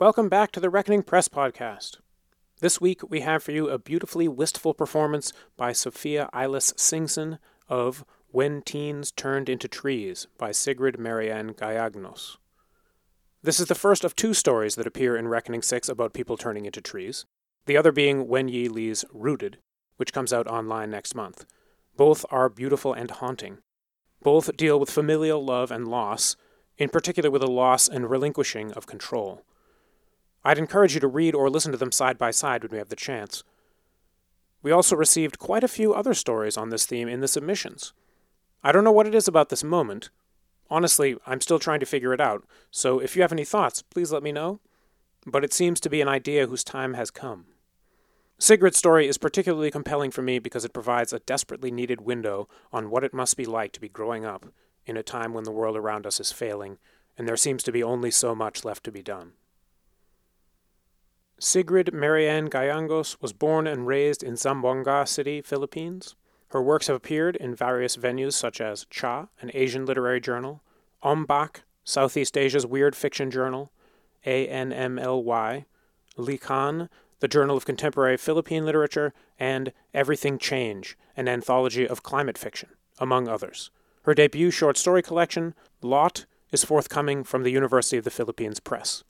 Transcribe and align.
Welcome 0.00 0.28
back 0.28 0.52
to 0.52 0.60
the 0.60 0.70
Reckoning 0.70 1.02
Press 1.02 1.26
podcast. 1.26 1.96
This 2.60 2.80
week 2.80 3.10
we 3.10 3.22
have 3.22 3.42
for 3.42 3.50
you 3.50 3.68
a 3.68 3.80
beautifully 3.80 4.28
wistful 4.28 4.72
performance 4.72 5.32
by 5.56 5.72
Sophia 5.72 6.30
Eilis 6.32 6.72
Singson 6.74 7.40
of 7.68 8.04
When 8.30 8.62
Teens 8.62 9.10
Turned 9.10 9.48
into 9.48 9.66
Trees 9.66 10.28
by 10.38 10.52
Sigrid 10.52 11.00
Marianne 11.00 11.48
Gallegos. 11.52 12.38
This 13.42 13.58
is 13.58 13.66
the 13.66 13.74
first 13.74 14.04
of 14.04 14.14
two 14.14 14.34
stories 14.34 14.76
that 14.76 14.86
appear 14.86 15.16
in 15.16 15.26
Reckoning 15.26 15.62
6 15.62 15.88
about 15.88 16.14
people 16.14 16.36
turning 16.36 16.64
into 16.64 16.80
trees, 16.80 17.24
the 17.66 17.76
other 17.76 17.90
being 17.90 18.28
Wen 18.28 18.46
Yi 18.46 18.68
Lee's 18.68 19.04
Rooted, 19.12 19.58
which 19.96 20.12
comes 20.12 20.32
out 20.32 20.46
online 20.46 20.90
next 20.92 21.16
month. 21.16 21.44
Both 21.96 22.24
are 22.30 22.48
beautiful 22.48 22.92
and 22.92 23.10
haunting. 23.10 23.58
Both 24.22 24.56
deal 24.56 24.78
with 24.78 24.92
familial 24.92 25.44
love 25.44 25.72
and 25.72 25.88
loss, 25.88 26.36
in 26.76 26.88
particular 26.88 27.32
with 27.32 27.42
a 27.42 27.50
loss 27.50 27.88
and 27.88 28.08
relinquishing 28.08 28.70
of 28.74 28.86
control. 28.86 29.42
I'd 30.48 30.56
encourage 30.56 30.94
you 30.94 31.00
to 31.00 31.08
read 31.08 31.34
or 31.34 31.50
listen 31.50 31.72
to 31.72 31.78
them 31.78 31.92
side 31.92 32.16
by 32.16 32.30
side 32.30 32.62
when 32.62 32.72
we 32.72 32.78
have 32.78 32.88
the 32.88 32.96
chance. 32.96 33.44
We 34.62 34.72
also 34.72 34.96
received 34.96 35.38
quite 35.38 35.62
a 35.62 35.68
few 35.68 35.92
other 35.92 36.14
stories 36.14 36.56
on 36.56 36.70
this 36.70 36.86
theme 36.86 37.06
in 37.06 37.20
the 37.20 37.28
submissions. 37.28 37.92
I 38.64 38.72
don't 38.72 38.82
know 38.82 38.90
what 38.90 39.06
it 39.06 39.14
is 39.14 39.28
about 39.28 39.50
this 39.50 39.62
moment. 39.62 40.08
Honestly, 40.70 41.18
I'm 41.26 41.42
still 41.42 41.58
trying 41.58 41.80
to 41.80 41.86
figure 41.86 42.14
it 42.14 42.20
out, 42.20 42.46
so 42.70 42.98
if 42.98 43.14
you 43.14 43.20
have 43.20 43.30
any 43.30 43.44
thoughts, 43.44 43.82
please 43.82 44.10
let 44.10 44.22
me 44.22 44.32
know. 44.32 44.60
But 45.26 45.44
it 45.44 45.52
seems 45.52 45.80
to 45.80 45.90
be 45.90 46.00
an 46.00 46.08
idea 46.08 46.46
whose 46.46 46.64
time 46.64 46.94
has 46.94 47.10
come. 47.10 47.44
Sigrid's 48.38 48.78
story 48.78 49.06
is 49.06 49.18
particularly 49.18 49.70
compelling 49.70 50.10
for 50.10 50.22
me 50.22 50.38
because 50.38 50.64
it 50.64 50.72
provides 50.72 51.12
a 51.12 51.18
desperately 51.18 51.70
needed 51.70 52.00
window 52.00 52.48
on 52.72 52.88
what 52.88 53.04
it 53.04 53.12
must 53.12 53.36
be 53.36 53.44
like 53.44 53.72
to 53.72 53.82
be 53.82 53.90
growing 53.90 54.24
up 54.24 54.46
in 54.86 54.96
a 54.96 55.02
time 55.02 55.34
when 55.34 55.44
the 55.44 55.52
world 55.52 55.76
around 55.76 56.06
us 56.06 56.18
is 56.18 56.32
failing 56.32 56.78
and 57.18 57.28
there 57.28 57.36
seems 57.36 57.62
to 57.64 57.72
be 57.72 57.82
only 57.82 58.10
so 58.10 58.34
much 58.34 58.64
left 58.64 58.82
to 58.84 58.90
be 58.90 59.02
done. 59.02 59.32
Sigrid 61.40 61.94
Marianne 61.94 62.46
Gallegos 62.46 63.20
was 63.20 63.32
born 63.32 63.68
and 63.68 63.86
raised 63.86 64.24
in 64.24 64.34
Zamboanga 64.34 65.06
City, 65.06 65.40
Philippines. 65.40 66.16
Her 66.48 66.60
works 66.60 66.88
have 66.88 66.96
appeared 66.96 67.36
in 67.36 67.54
various 67.54 67.96
venues 67.96 68.32
such 68.32 68.60
as 68.60 68.86
Cha, 68.90 69.28
an 69.40 69.52
Asian 69.54 69.86
literary 69.86 70.20
journal, 70.20 70.62
Ombak, 71.04 71.62
Southeast 71.84 72.36
Asia's 72.36 72.66
weird 72.66 72.96
fiction 72.96 73.30
journal, 73.30 73.70
ANMLY, 74.26 75.66
Likhaan, 76.16 76.88
the 77.20 77.28
Journal 77.28 77.56
of 77.56 77.64
Contemporary 77.64 78.16
Philippine 78.16 78.64
Literature, 78.64 79.14
and 79.38 79.72
Everything 79.94 80.38
Change, 80.38 80.98
an 81.16 81.28
anthology 81.28 81.86
of 81.86 82.02
climate 82.02 82.36
fiction, 82.36 82.70
among 82.98 83.28
others. 83.28 83.70
Her 84.02 84.14
debut 84.14 84.50
short 84.50 84.76
story 84.76 85.02
collection, 85.02 85.54
Lot, 85.82 86.26
is 86.50 86.64
forthcoming 86.64 87.22
from 87.22 87.44
the 87.44 87.52
University 87.52 87.96
of 87.96 88.04
the 88.04 88.10
Philippines 88.10 88.58
Press. 88.58 89.04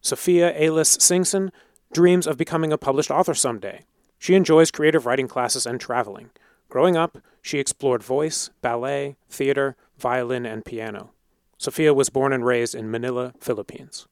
Sophia 0.00 0.54
Eilis 0.58 0.98
Singson 0.98 1.50
dreams 1.92 2.26
of 2.26 2.36
becoming 2.36 2.72
a 2.72 2.78
published 2.78 3.10
author 3.10 3.34
someday. 3.34 3.84
She 4.18 4.34
enjoys 4.34 4.70
creative 4.70 5.06
writing 5.06 5.28
classes 5.28 5.66
and 5.66 5.80
traveling. 5.80 6.30
Growing 6.68 6.96
up, 6.96 7.18
she 7.42 7.58
explored 7.58 8.02
voice, 8.02 8.50
ballet, 8.60 9.16
theater, 9.30 9.76
violin, 9.98 10.44
and 10.46 10.64
piano. 10.64 11.12
Sophia 11.58 11.94
was 11.94 12.10
born 12.10 12.32
and 12.32 12.44
raised 12.44 12.74
in 12.74 12.90
Manila, 12.90 13.34
Philippines. 13.40 14.06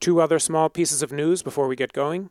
Two 0.00 0.20
other 0.20 0.38
small 0.38 0.68
pieces 0.68 1.02
of 1.02 1.12
news 1.12 1.42
before 1.42 1.66
we 1.66 1.76
get 1.76 1.92
going. 1.92 2.30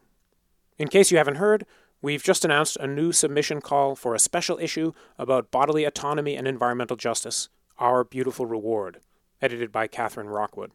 In 0.77 0.87
case 0.87 1.11
you 1.11 1.17
haven't 1.17 1.35
heard, 1.35 1.65
we've 2.01 2.23
just 2.23 2.45
announced 2.45 2.77
a 2.77 2.87
new 2.87 3.11
submission 3.11 3.61
call 3.61 3.95
for 3.95 4.15
a 4.15 4.19
special 4.19 4.57
issue 4.59 4.93
about 5.17 5.51
bodily 5.51 5.83
autonomy 5.83 6.35
and 6.35 6.47
environmental 6.47 6.95
justice, 6.95 7.49
Our 7.77 8.03
Beautiful 8.03 8.45
Reward, 8.45 9.01
edited 9.41 9.71
by 9.71 9.87
Catherine 9.87 10.29
Rockwood. 10.29 10.71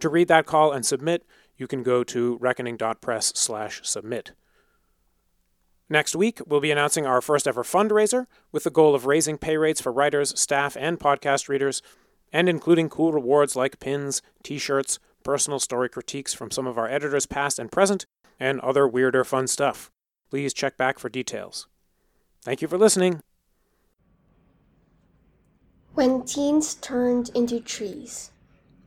To 0.00 0.08
read 0.08 0.28
that 0.28 0.46
call 0.46 0.72
and 0.72 0.84
submit, 0.84 1.26
you 1.56 1.66
can 1.66 1.82
go 1.82 2.02
to 2.04 2.38
reckoning.press 2.40 3.32
slash 3.36 3.80
submit. 3.84 4.32
Next 5.90 6.16
week, 6.16 6.40
we'll 6.46 6.60
be 6.60 6.70
announcing 6.70 7.04
our 7.04 7.20
first 7.20 7.46
ever 7.46 7.62
fundraiser 7.62 8.26
with 8.50 8.64
the 8.64 8.70
goal 8.70 8.94
of 8.94 9.06
raising 9.06 9.36
pay 9.36 9.56
rates 9.56 9.80
for 9.80 9.92
writers, 9.92 10.38
staff, 10.40 10.76
and 10.78 10.98
podcast 10.98 11.48
readers, 11.48 11.82
and 12.32 12.48
including 12.48 12.88
cool 12.88 13.12
rewards 13.12 13.56
like 13.56 13.80
pins, 13.80 14.22
t 14.42 14.56
shirts, 14.56 14.98
personal 15.22 15.58
story 15.58 15.88
critiques 15.88 16.32
from 16.32 16.50
some 16.50 16.66
of 16.66 16.78
our 16.78 16.88
editors 16.88 17.26
past 17.26 17.58
and 17.58 17.70
present, 17.70 18.06
and 18.38 18.60
other 18.60 18.88
weirder 18.88 19.24
fun 19.24 19.46
stuff. 19.46 19.90
Please 20.30 20.54
check 20.54 20.76
back 20.76 20.98
for 20.98 21.08
details. 21.08 21.66
Thank 22.42 22.62
you 22.62 22.68
for 22.68 22.78
listening. 22.78 23.20
When 25.94 26.24
Teens 26.24 26.76
Turned 26.76 27.30
into 27.34 27.60
Trees 27.60 28.30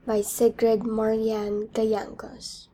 by 0.06 0.20
Sigrid 0.20 0.84
Marianne 0.84 1.68
Gallegos. 1.72 2.68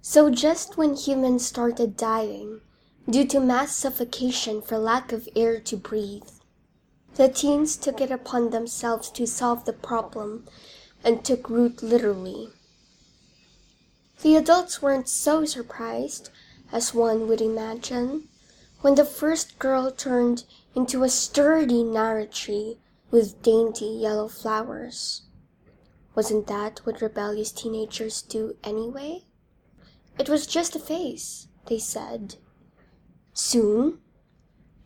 So, 0.00 0.30
just 0.30 0.76
when 0.76 0.94
humans 0.94 1.46
started 1.46 1.96
dying 1.96 2.60
due 3.08 3.26
to 3.26 3.40
mass 3.40 3.76
suffocation 3.76 4.62
for 4.62 4.78
lack 4.78 5.12
of 5.12 5.28
air 5.36 5.60
to 5.60 5.76
breathe, 5.76 6.28
the 7.14 7.28
teens 7.28 7.76
took 7.76 8.00
it 8.00 8.10
upon 8.10 8.50
themselves 8.50 9.10
to 9.10 9.26
solve 9.26 9.64
the 9.64 9.72
problem 9.72 10.46
and 11.04 11.24
took 11.24 11.48
root 11.48 11.82
literally. 11.82 12.48
The 14.22 14.36
adults 14.36 14.80
weren't 14.80 15.08
so 15.08 15.44
surprised 15.44 16.30
as 16.72 16.94
one 16.94 17.28
would 17.28 17.40
imagine 17.40 18.28
when 18.80 18.96
the 18.96 19.04
first 19.04 19.58
girl 19.58 19.90
turned 19.90 20.44
into 20.74 21.04
a 21.04 21.08
sturdy 21.08 21.82
narrow 21.84 22.26
tree 22.26 22.78
with 23.10 23.42
dainty 23.42 23.86
yellow 23.86 24.26
flowers. 24.28 25.22
Wasn't 26.16 26.46
that 26.46 26.80
what 26.84 27.02
rebellious 27.02 27.52
teenagers 27.52 28.22
do 28.22 28.56
anyway? 28.64 29.26
It 30.18 30.30
was 30.30 30.46
just 30.46 30.74
a 30.74 30.78
phase, 30.78 31.48
they 31.66 31.78
said. 31.78 32.36
Soon, 33.34 33.98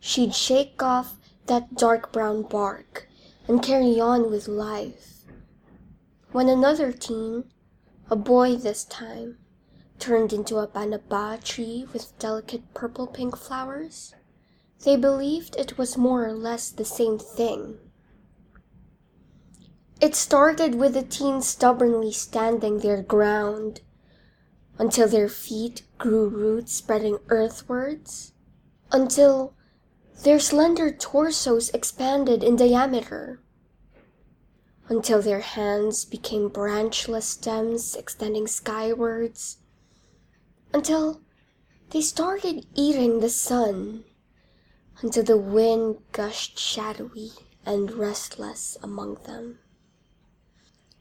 she'd 0.01 0.35
shake 0.35 0.83
off 0.83 1.15
that 1.45 1.75
dark 1.75 2.11
brown 2.11 2.43
bark 2.43 3.07
and 3.47 3.63
carry 3.63 3.97
on 3.97 4.29
with 4.29 4.49
life. 4.49 5.23
When 6.33 6.49
another 6.49 6.91
teen, 6.91 7.45
a 8.09 8.17
boy 8.17 8.57
this 8.57 8.83
time, 8.83 9.37
turned 9.99 10.33
into 10.33 10.57
a 10.57 10.67
banaba 10.67 11.39
tree 11.41 11.87
with 11.93 12.17
delicate 12.19 12.73
purple 12.73 13.07
pink 13.07 13.37
flowers, 13.37 14.13
they 14.83 14.97
believed 14.97 15.55
it 15.55 15.77
was 15.77 15.97
more 15.97 16.25
or 16.25 16.33
less 16.33 16.71
the 16.71 16.83
same 16.83 17.17
thing. 17.17 17.77
It 20.01 20.15
started 20.15 20.73
with 20.73 20.95
the 20.95 21.03
teens 21.03 21.47
stubbornly 21.47 22.11
standing 22.11 22.79
their 22.79 23.03
ground 23.03 23.81
until 24.79 25.07
their 25.07 25.29
feet 25.29 25.83
grew 25.99 26.27
roots 26.27 26.73
spreading 26.73 27.19
earthwards, 27.29 28.33
until 28.91 29.53
their 30.23 30.39
slender 30.39 30.91
torsos 30.91 31.69
expanded 31.69 32.43
in 32.43 32.55
diameter, 32.55 33.43
until 34.89 35.21
their 35.21 35.41
hands 35.41 36.03
became 36.03 36.49
branchless 36.49 37.27
stems 37.27 37.95
extending 37.95 38.47
skywards, 38.47 39.57
until 40.73 41.21
they 41.91 42.01
started 42.01 42.65
eating 42.73 43.19
the 43.19 43.29
sun, 43.29 44.03
until 45.03 45.23
the 45.23 45.37
wind 45.37 45.97
gushed 46.11 46.57
shadowy 46.57 47.33
and 47.67 47.91
restless 47.91 48.77
among 48.81 49.13
them. 49.25 49.59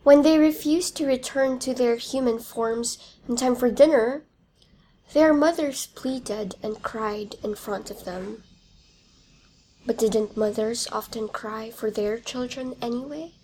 When 0.03 0.23
they 0.23 0.39
refused 0.39 0.97
to 0.97 1.07
return 1.07 1.59
to 1.59 1.75
their 1.75 1.97
human 1.97 2.39
forms 2.39 2.97
in 3.29 3.37
time 3.37 3.55
for 3.55 3.71
dinner, 3.71 4.25
their 5.13 5.35
mothers 5.35 5.89
pleaded 5.89 6.55
and 6.63 6.83
cried 6.83 7.35
in 7.43 7.55
front 7.55 7.91
of 7.91 8.05
them. 8.05 8.43
But 9.85 9.99
didn't 9.99 10.39
mothers 10.39 10.89
often 10.91 11.29
cry 11.29 11.71
for 11.71 11.91
their 11.91 12.19
children 12.19 12.77
anyway? 12.81 13.35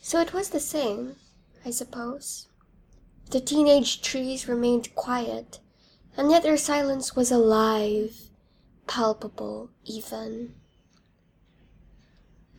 So 0.00 0.20
it 0.20 0.32
was 0.32 0.50
the 0.50 0.60
same, 0.60 1.16
I 1.64 1.70
suppose. 1.70 2.46
The 3.30 3.40
teenage 3.40 4.02
trees 4.02 4.46
remained 4.46 4.94
quiet, 4.94 5.58
and 6.16 6.30
yet 6.30 6.44
their 6.44 6.56
silence 6.56 7.16
was 7.16 7.32
alive, 7.32 8.28
palpable 8.86 9.70
even. 9.84 10.54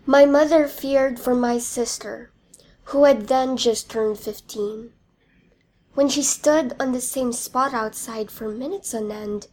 My 0.06 0.26
mother 0.26 0.68
feared 0.68 1.20
for 1.20 1.36
my 1.36 1.58
sister 1.58 2.32
who 2.86 3.04
had 3.04 3.28
then 3.28 3.58
just 3.58 3.90
turned 3.90 4.20
fifteen. 4.20 4.92
When 5.94 6.10
she 6.10 6.24
stood 6.24 6.76
on 6.80 6.92
the 6.92 7.02
same 7.02 7.32
spot 7.32 7.74
outside 7.74 8.30
for 8.30 8.50
minutes 8.50 8.94
on 8.94 9.12
end, 9.12 9.48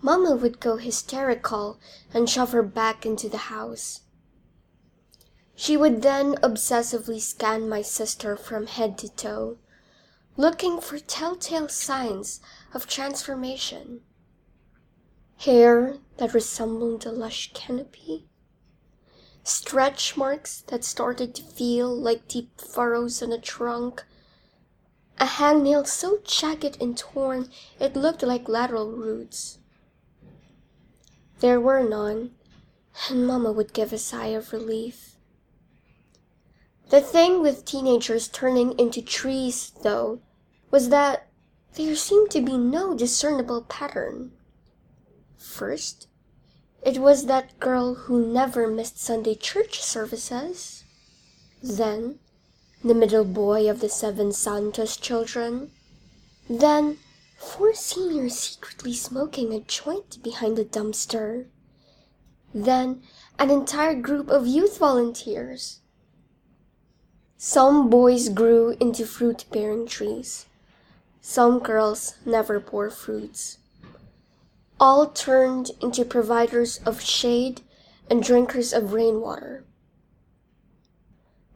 Mamma 0.00 0.36
would 0.36 0.60
go 0.60 0.76
hysterical 0.76 1.78
and 2.14 2.30
shove 2.30 2.52
her 2.52 2.62
back 2.62 3.04
into 3.04 3.28
the 3.28 3.48
house. 3.48 4.02
She 5.54 5.76
would 5.76 6.02
then 6.02 6.34
obsessively 6.36 7.20
scan 7.20 7.68
my 7.68 7.82
sister 7.82 8.36
from 8.36 8.66
head 8.66 8.98
to 8.98 9.08
toe, 9.08 9.58
looking 10.36 10.80
for 10.80 10.98
telltale 10.98 11.68
signs 11.68 12.40
of 12.74 12.86
transformation. 12.86 14.00
Hair 15.38 15.96
that 16.18 16.34
resembled 16.34 17.06
a 17.06 17.10
lush 17.10 17.52
canopy, 17.54 18.28
stretch 19.46 20.16
marks 20.16 20.62
that 20.66 20.82
started 20.82 21.34
to 21.34 21.42
feel 21.42 21.94
like 21.94 22.26
deep 22.26 22.60
furrows 22.60 23.22
on 23.22 23.32
a 23.32 23.38
trunk, 23.38 24.04
a 25.18 25.24
hangnail 25.24 25.86
so 25.86 26.18
jagged 26.24 26.76
and 26.80 26.98
torn 26.98 27.48
it 27.78 27.94
looked 27.94 28.22
like 28.22 28.48
lateral 28.48 28.90
roots. 28.90 29.58
There 31.38 31.60
were 31.60 31.88
none, 31.88 32.32
and 33.08 33.26
Mama 33.26 33.52
would 33.52 33.72
give 33.72 33.92
a 33.92 33.98
sigh 33.98 34.28
of 34.28 34.52
relief. 34.52 35.16
The 36.88 37.00
thing 37.00 37.40
with 37.40 37.64
teenagers 37.64 38.28
turning 38.28 38.78
into 38.78 39.00
trees, 39.00 39.72
though, 39.82 40.20
was 40.70 40.88
that 40.88 41.28
there 41.74 41.94
seemed 41.94 42.30
to 42.30 42.40
be 42.40 42.56
no 42.56 42.94
discernible 42.94 43.62
pattern. 43.62 44.32
First, 45.36 46.08
it 46.82 46.98
was 46.98 47.26
that 47.26 47.58
girl 47.58 47.94
who 47.94 48.26
never 48.26 48.68
missed 48.68 49.00
Sunday 49.00 49.34
church 49.34 49.82
services. 49.82 50.84
Then, 51.62 52.18
the 52.84 52.94
middle 52.94 53.24
boy 53.24 53.68
of 53.68 53.80
the 53.80 53.88
seven 53.88 54.32
Santos 54.32 54.96
children. 54.96 55.70
Then, 56.48 56.98
four 57.38 57.74
seniors 57.74 58.38
secretly 58.38 58.94
smoking 58.94 59.52
a 59.52 59.60
joint 59.60 60.22
behind 60.22 60.58
a 60.58 60.64
dumpster. 60.64 61.46
Then, 62.54 63.02
an 63.38 63.50
entire 63.50 63.94
group 63.94 64.28
of 64.28 64.46
youth 64.46 64.78
volunteers. 64.78 65.80
Some 67.36 67.90
boys 67.90 68.28
grew 68.28 68.76
into 68.80 69.04
fruit 69.04 69.44
bearing 69.50 69.86
trees. 69.86 70.46
Some 71.20 71.58
girls 71.58 72.14
never 72.24 72.60
bore 72.60 72.90
fruits. 72.90 73.58
All 74.78 75.06
turned 75.06 75.70
into 75.80 76.04
providers 76.04 76.80
of 76.84 77.00
shade 77.00 77.62
and 78.10 78.22
drinkers 78.22 78.74
of 78.74 78.92
rainwater. 78.92 79.64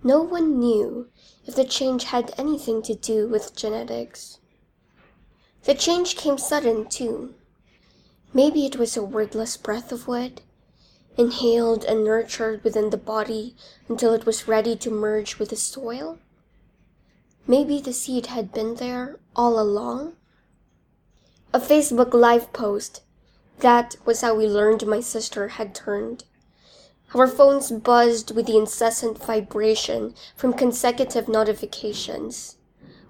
No 0.03 0.23
one 0.23 0.59
knew 0.59 1.09
if 1.45 1.55
the 1.55 1.65
change 1.65 2.05
had 2.05 2.33
anything 2.39 2.81
to 2.83 2.95
do 2.95 3.29
with 3.29 3.55
genetics. 3.55 4.39
The 5.65 5.75
change 5.75 6.17
came 6.17 6.39
sudden, 6.39 6.89
too. 6.89 7.35
Maybe 8.33 8.65
it 8.65 8.77
was 8.77 8.97
a 8.97 9.03
wordless 9.03 9.59
breath 9.59 9.93
of 9.93 10.09
wood, 10.09 10.41
inhaled 11.19 11.85
and 11.85 12.03
nurtured 12.03 12.65
within 12.65 12.89
the 12.89 12.97
body 12.97 13.55
until 13.87 14.15
it 14.15 14.25
was 14.25 14.49
ready 14.49 14.75
to 14.77 14.91
merge 14.91 15.39
with 15.39 15.51
the 15.51 15.57
soil. 15.57 16.19
Maybe 17.47 17.81
the 17.81 17.93
seed 17.93 18.27
had 18.27 18.53
been 18.53 18.77
there 18.77 19.19
all 19.37 19.61
along. 19.61 20.15
A 21.53 21.61
Facebook 21.61 22.15
Live 22.15 22.53
post. 22.55 23.03
That 23.61 23.97
was 24.07 24.23
how 24.23 24.35
we 24.35 24.47
learned 24.47 24.87
my 24.87 25.01
sister 25.01 25.49
had 25.49 25.75
turned. 25.75 26.25
Our 27.15 27.27
phones 27.27 27.71
buzzed 27.71 28.35
with 28.35 28.47
the 28.47 28.57
incessant 28.57 29.23
vibration 29.23 30.15
from 30.35 30.55
consecutive 30.55 31.29
notifications. 31.29 32.57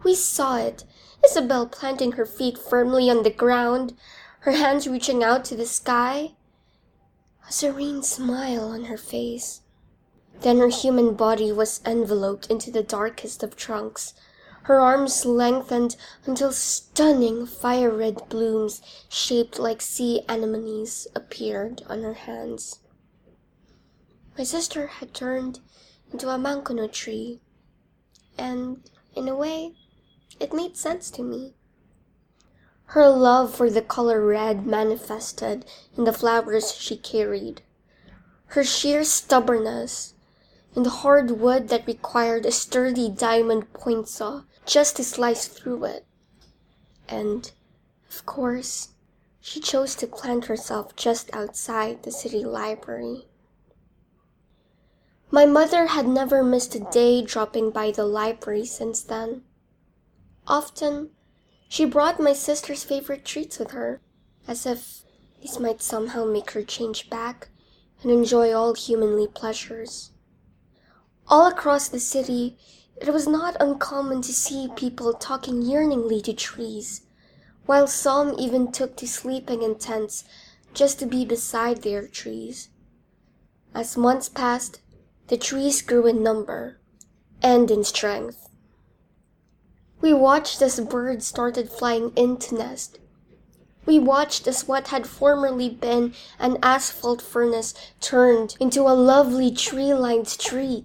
We 0.02 0.14
saw 0.14 0.56
it 0.56 0.84
Isabel 1.24 1.66
planting 1.66 2.12
her 2.12 2.26
feet 2.26 2.58
firmly 2.58 3.10
on 3.10 3.22
the 3.22 3.30
ground, 3.30 3.96
her 4.40 4.52
hands 4.52 4.88
reaching 4.88 5.22
out 5.22 5.44
to 5.46 5.56
the 5.56 5.66
sky, 5.66 6.32
a 7.46 7.52
serene 7.52 8.02
smile 8.02 8.68
on 8.68 8.84
her 8.84 8.96
face. 8.96 9.60
Then 10.40 10.58
her 10.58 10.68
human 10.68 11.14
body 11.14 11.52
was 11.52 11.80
enveloped 11.84 12.46
into 12.46 12.70
the 12.70 12.82
darkest 12.82 13.42
of 13.42 13.54
trunks, 13.54 14.14
her 14.62 14.80
arms 14.80 15.24
lengthened 15.24 15.96
until 16.26 16.52
stunning 16.52 17.46
fire 17.46 17.90
red 17.90 18.28
blooms 18.28 18.82
shaped 19.08 19.58
like 19.58 19.80
sea 19.80 20.22
anemones 20.28 21.06
appeared 21.14 21.82
on 21.88 22.02
her 22.02 22.14
hands. 22.14 22.80
My 24.36 24.44
sister 24.44 24.86
had 24.86 25.12
turned 25.14 25.60
into 26.12 26.28
a 26.28 26.38
mankono 26.38 26.90
tree, 26.90 27.40
and, 28.38 28.88
in 29.14 29.28
a 29.28 29.34
way, 29.34 29.74
it 30.38 30.52
made 30.52 30.76
sense 30.76 31.10
to 31.12 31.22
me. 31.22 31.54
Her 32.86 33.08
love 33.08 33.54
for 33.54 33.70
the 33.70 33.82
color 33.82 34.24
red 34.24 34.66
manifested 34.66 35.64
in 35.96 36.04
the 36.04 36.12
flowers 36.12 36.72
she 36.72 36.96
carried. 36.96 37.62
Her 38.46 38.64
sheer 38.64 39.04
stubbornness 39.04 40.14
in 40.74 40.82
the 40.82 40.90
hard 40.90 41.32
wood 41.32 41.68
that 41.68 41.86
required 41.86 42.46
a 42.46 42.52
sturdy 42.52 43.08
diamond 43.08 43.72
point 43.72 44.08
saw 44.08 44.42
just 44.70 44.94
to 44.94 45.02
slice 45.02 45.48
through 45.48 45.84
it. 45.84 46.06
And, 47.08 47.50
of 48.08 48.24
course, 48.24 48.90
she 49.40 49.58
chose 49.58 49.96
to 49.96 50.06
plant 50.06 50.44
herself 50.44 50.94
just 50.94 51.28
outside 51.34 52.04
the 52.04 52.12
city 52.12 52.44
library. 52.44 53.26
My 55.28 55.44
mother 55.44 55.86
had 55.86 56.06
never 56.06 56.44
missed 56.44 56.76
a 56.76 56.86
day 56.92 57.20
dropping 57.20 57.72
by 57.72 57.90
the 57.90 58.04
library 58.04 58.64
since 58.64 59.02
then. 59.02 59.42
Often, 60.46 61.10
she 61.68 61.84
brought 61.84 62.20
my 62.20 62.32
sister's 62.32 62.84
favorite 62.84 63.24
treats 63.24 63.58
with 63.58 63.72
her, 63.72 64.00
as 64.46 64.66
if 64.66 65.02
these 65.40 65.58
might 65.58 65.82
somehow 65.82 66.24
make 66.24 66.52
her 66.52 66.62
change 66.62 67.10
back 67.10 67.48
and 68.02 68.12
enjoy 68.12 68.52
all 68.52 68.74
humanly 68.74 69.26
pleasures. 69.26 70.12
All 71.26 71.48
across 71.48 71.88
the 71.88 72.00
city, 72.00 72.56
it 73.00 73.12
was 73.12 73.26
not 73.26 73.56
uncommon 73.60 74.20
to 74.22 74.32
see 74.32 74.68
people 74.76 75.14
talking 75.14 75.62
yearningly 75.62 76.20
to 76.20 76.34
trees, 76.34 77.02
while 77.64 77.86
some 77.86 78.34
even 78.38 78.70
took 78.70 78.96
to 78.96 79.08
sleeping 79.08 79.62
in 79.62 79.74
tents 79.76 80.24
just 80.74 80.98
to 80.98 81.06
be 81.06 81.24
beside 81.24 81.82
their 81.82 82.06
trees. 82.06 82.68
As 83.74 83.96
months 83.96 84.28
passed, 84.28 84.80
the 85.28 85.38
trees 85.38 85.80
grew 85.80 86.06
in 86.06 86.22
number 86.22 86.78
and 87.42 87.70
in 87.70 87.84
strength. 87.84 88.48
We 90.00 90.12
watched 90.12 90.60
as 90.60 90.80
birds 90.80 91.26
started 91.26 91.70
flying 91.70 92.12
into 92.16 92.54
nest. 92.54 92.98
We 93.86 93.98
watched 93.98 94.46
as 94.46 94.68
what 94.68 94.88
had 94.88 95.06
formerly 95.06 95.70
been 95.70 96.14
an 96.38 96.58
asphalt 96.62 97.22
furnace 97.22 97.74
turned 98.00 98.56
into 98.60 98.82
a 98.82 98.92
lovely 98.92 99.50
tree-lined 99.50 100.28
street. 100.28 100.84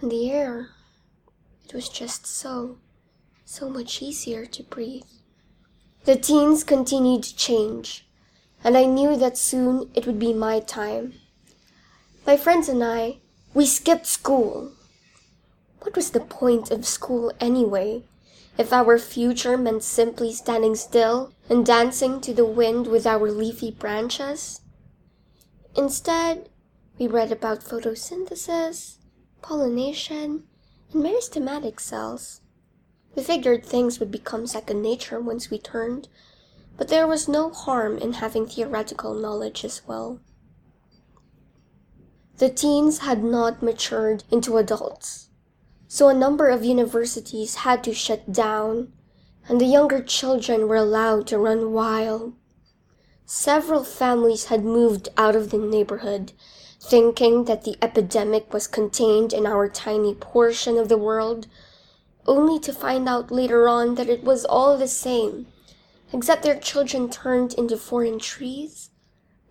And 0.00 0.10
the 0.10 0.30
air, 0.30 0.70
it 1.64 1.74
was 1.74 1.88
just 1.88 2.26
so, 2.26 2.78
so 3.44 3.68
much 3.68 4.00
easier 4.02 4.46
to 4.46 4.62
breathe. 4.62 5.02
The 6.04 6.16
teens 6.16 6.64
continued 6.64 7.24
to 7.24 7.36
change, 7.36 8.06
and 8.62 8.76
I 8.76 8.84
knew 8.84 9.16
that 9.16 9.36
soon 9.36 9.90
it 9.94 10.06
would 10.06 10.18
be 10.18 10.32
my 10.32 10.60
time. 10.60 11.14
My 12.26 12.36
friends 12.36 12.68
and 12.68 12.82
I, 12.82 13.18
we 13.54 13.66
skipped 13.66 14.06
school 14.06 14.72
what 15.88 15.96
was 15.96 16.10
the 16.10 16.20
point 16.20 16.70
of 16.70 16.86
school 16.86 17.32
anyway? 17.40 18.02
If 18.58 18.74
our 18.74 18.98
future 18.98 19.56
meant 19.56 19.82
simply 19.82 20.34
standing 20.34 20.74
still 20.74 21.32
and 21.48 21.64
dancing 21.64 22.20
to 22.20 22.34
the 22.34 22.44
wind 22.44 22.88
with 22.88 23.06
our 23.06 23.30
leafy 23.30 23.70
branches? 23.70 24.60
Instead, 25.74 26.50
we 26.98 27.06
read 27.06 27.32
about 27.32 27.60
photosynthesis, 27.60 28.96
pollination, 29.42 30.44
and 30.92 31.04
meristematic 31.04 31.80
cells. 31.80 32.40
We 33.14 33.22
figured 33.22 33.64
things 33.64 33.98
would 33.98 34.10
become 34.10 34.46
second 34.46 34.82
nature 34.82 35.20
once 35.20 35.50
we 35.50 35.58
turned, 35.58 36.08
but 36.76 36.88
there 36.88 37.06
was 37.06 37.28
no 37.28 37.50
harm 37.50 37.98
in 37.98 38.14
having 38.14 38.46
theoretical 38.46 39.14
knowledge 39.14 39.64
as 39.64 39.82
well. 39.86 40.20
The 42.36 42.50
teens 42.50 42.98
had 42.98 43.24
not 43.24 43.62
matured 43.62 44.24
into 44.30 44.56
adults 44.56 45.28
so 45.90 46.08
a 46.08 46.14
number 46.14 46.48
of 46.48 46.64
universities 46.64 47.56
had 47.56 47.82
to 47.84 47.94
shut 47.94 48.30
down, 48.30 48.92
and 49.48 49.58
the 49.58 49.64
younger 49.64 50.02
children 50.02 50.68
were 50.68 50.76
allowed 50.76 51.26
to 51.28 51.38
run 51.38 51.72
wild. 51.72 52.34
Several 53.24 53.84
families 53.84 54.46
had 54.46 54.64
moved 54.64 55.08
out 55.16 55.34
of 55.34 55.50
the 55.50 55.56
neighborhood, 55.56 56.32
thinking 56.80 57.44
that 57.44 57.64
the 57.64 57.76
epidemic 57.82 58.52
was 58.52 58.66
contained 58.66 59.32
in 59.32 59.46
our 59.46 59.68
tiny 59.68 60.14
portion 60.14 60.76
of 60.78 60.88
the 60.88 60.98
world, 60.98 61.46
only 62.26 62.58
to 62.60 62.72
find 62.72 63.08
out 63.08 63.30
later 63.30 63.68
on 63.68 63.94
that 63.96 64.08
it 64.08 64.22
was 64.22 64.44
all 64.44 64.76
the 64.76 64.88
same, 64.88 65.46
except 66.12 66.42
their 66.42 66.58
children 66.58 67.10
turned 67.10 67.52
into 67.54 67.76
foreign 67.76 68.18
trees, 68.18 68.90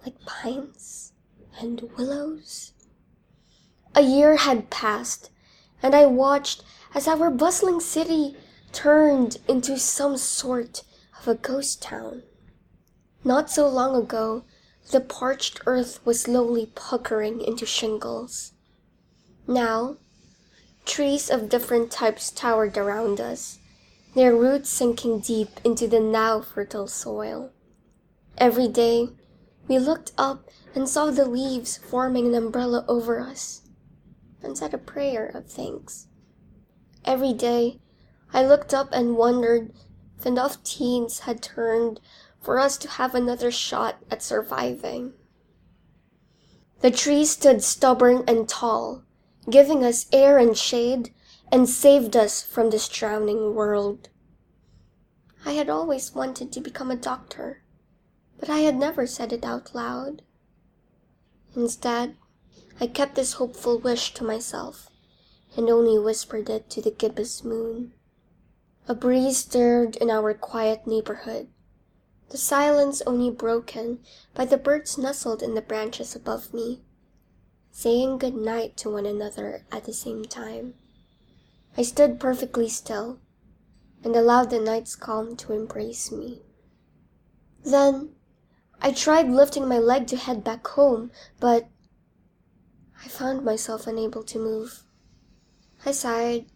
like 0.05 0.19
pines 0.25 1.13
and 1.59 1.81
willows. 1.97 2.73
A 3.93 4.01
year 4.01 4.37
had 4.37 4.69
passed, 4.69 5.31
and 5.81 5.95
I 5.95 6.05
watched 6.05 6.63
as 6.93 7.07
our 7.07 7.29
bustling 7.29 7.79
city 7.79 8.35
turned 8.71 9.37
into 9.47 9.77
some 9.77 10.17
sort 10.17 10.83
of 11.19 11.27
a 11.27 11.35
ghost 11.35 11.81
town. 11.81 12.23
Not 13.23 13.49
so 13.49 13.67
long 13.67 13.95
ago, 13.95 14.43
the 14.91 15.01
parched 15.01 15.61
earth 15.65 15.99
was 16.05 16.21
slowly 16.21 16.71
puckering 16.75 17.41
into 17.41 17.65
shingles. 17.65 18.53
Now, 19.47 19.97
trees 20.85 21.29
of 21.29 21.49
different 21.49 21.91
types 21.91 22.31
towered 22.31 22.77
around 22.77 23.19
us, 23.19 23.59
their 24.15 24.35
roots 24.35 24.69
sinking 24.69 25.19
deep 25.19 25.49
into 25.63 25.87
the 25.87 25.99
now 25.99 26.41
fertile 26.41 26.87
soil. 26.87 27.51
Every 28.37 28.67
day, 28.67 29.09
We 29.67 29.79
looked 29.79 30.13
up 30.17 30.49
and 30.73 30.87
saw 30.87 31.11
the 31.11 31.25
leaves 31.25 31.77
forming 31.77 32.27
an 32.27 32.35
umbrella 32.35 32.85
over 32.87 33.19
us, 33.19 33.63
and 34.41 34.57
said 34.57 34.73
a 34.73 34.77
prayer 34.77 35.27
of 35.27 35.47
thanks. 35.47 36.07
Every 37.03 37.33
day, 37.33 37.79
I 38.33 38.45
looked 38.45 38.73
up 38.73 38.89
and 38.93 39.17
wondered 39.17 39.73
if 40.17 40.25
enough 40.25 40.63
teens 40.63 41.19
had 41.19 41.41
turned 41.41 41.99
for 42.47 42.59
us 42.59 42.77
to 42.77 42.87
have 42.87 43.13
another 43.13 43.51
shot 43.51 43.97
at 44.09 44.23
surviving. 44.23 45.11
The 46.79 46.89
trees 46.89 47.31
stood 47.31 47.61
stubborn 47.61 48.23
and 48.25 48.47
tall, 48.47 49.03
giving 49.49 49.83
us 49.83 50.05
air 50.13 50.37
and 50.37 50.57
shade, 50.57 51.13
and 51.51 51.67
saved 51.67 52.15
us 52.15 52.41
from 52.41 52.69
this 52.69 52.87
drowning 52.87 53.53
world. 53.53 54.07
I 55.45 55.51
had 55.59 55.69
always 55.69 56.15
wanted 56.15 56.53
to 56.53 56.61
become 56.61 56.89
a 56.89 56.95
doctor, 56.95 57.63
but 58.39 58.49
I 58.49 58.59
had 58.59 58.77
never 58.77 59.05
said 59.05 59.33
it 59.33 59.43
out 59.43 59.75
loud. 59.75 60.21
Instead, 61.53 62.15
I 62.79 62.87
kept 62.87 63.15
this 63.15 63.33
hopeful 63.33 63.77
wish 63.77 64.13
to 64.13 64.23
myself 64.23 64.89
and 65.57 65.69
only 65.69 65.99
whispered 65.99 66.49
it 66.49 66.69
to 66.69 66.81
the 66.81 66.91
gibbous 66.91 67.43
moon. 67.43 67.91
A 68.87 68.95
breeze 68.95 69.39
stirred 69.39 69.97
in 69.97 70.09
our 70.09 70.33
quiet 70.33 70.87
neighborhood, 70.87 71.49
the 72.29 72.37
silence 72.37 73.01
only 73.07 73.29
broken 73.29 73.99
by 74.33 74.43
the 74.43 74.57
birds 74.57 74.97
nestled 74.97 75.41
in 75.41 75.53
the 75.53 75.61
branches 75.61 76.15
above 76.15 76.53
me, 76.53 76.81
saying 77.71 78.17
good 78.17 78.35
night 78.35 78.75
to 78.75 78.89
one 78.89 79.05
another 79.05 79.65
at 79.71 79.85
the 79.85 79.93
same 79.93 80.25
time. 80.25 80.73
I 81.77 81.83
stood 81.83 82.19
perfectly 82.19 82.67
still 82.67 83.19
and 84.03 84.15
allowed 84.15 84.49
the 84.49 84.59
night's 84.59 84.95
calm 84.95 85.35
to 85.37 85.53
embrace 85.53 86.11
me. 86.11 86.41
Then 87.63 88.15
I 88.81 88.91
tried 88.91 89.29
lifting 89.29 89.67
my 89.67 89.79
leg 89.79 90.07
to 90.07 90.17
head 90.17 90.43
back 90.43 90.67
home, 90.67 91.11
but 91.39 91.67
I 93.03 93.07
found 93.07 93.45
myself 93.45 93.87
unable 93.87 94.23
to 94.23 94.39
move. 94.39 94.83
I 95.85 95.91
sighed. 95.91 96.47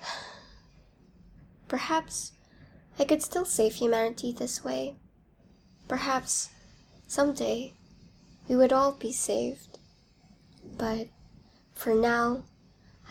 Perhaps 1.68 2.32
I 2.98 3.04
could 3.04 3.22
still 3.22 3.44
save 3.44 3.74
humanity 3.74 4.32
this 4.32 4.64
way. 4.64 4.96
Perhaps 5.92 6.48
someday 7.06 7.74
we 8.48 8.56
would 8.56 8.72
all 8.72 8.92
be 8.92 9.12
saved. 9.12 9.78
But 10.78 11.08
for 11.74 11.94
now, 11.94 12.44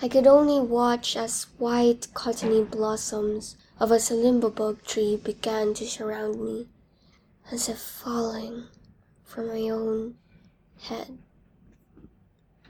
I 0.01 0.07
could 0.07 0.25
only 0.25 0.59
watch 0.59 1.15
as 1.15 1.43
white 1.59 2.07
cottony 2.15 2.63
blossoms 2.63 3.55
of 3.79 3.91
a 3.91 3.99
salimbobog 3.99 4.81
tree 4.83 5.15
began 5.15 5.75
to 5.75 5.85
surround 5.85 6.41
me, 6.43 6.69
as 7.51 7.69
if 7.69 7.77
falling 7.77 8.63
from 9.25 9.49
my 9.49 9.69
own 9.69 10.15
head. 10.79 11.19